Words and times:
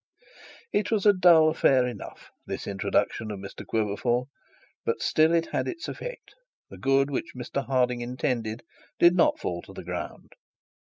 It 0.73 0.89
was 0.89 1.05
a 1.05 1.13
dull 1.13 1.49
affair 1.49 1.85
enough, 1.85 2.31
this 2.47 2.65
introduction 2.65 3.29
of 3.29 3.37
Mr 3.37 3.63
Quiverful; 3.63 4.29
but 4.83 4.99
still 4.99 5.31
it 5.31 5.49
had 5.51 5.67
its 5.67 5.87
effect. 5.87 6.33
The 6.71 6.79
good 6.79 7.11
which 7.11 7.35
Mr 7.35 7.63
Harding 7.67 8.01
intended 8.01 8.63
did 8.97 9.15
not 9.15 9.37
fall 9.39 9.61
to 9.61 9.73
the 9.73 9.83
ground. 9.83 10.31